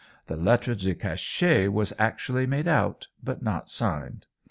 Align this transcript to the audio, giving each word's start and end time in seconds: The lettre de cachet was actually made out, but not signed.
The 0.25 0.35
lettre 0.35 0.73
de 0.73 0.95
cachet 0.95 1.67
was 1.71 1.93
actually 1.99 2.47
made 2.47 2.67
out, 2.67 3.07
but 3.23 3.43
not 3.43 3.69
signed. 3.69 4.25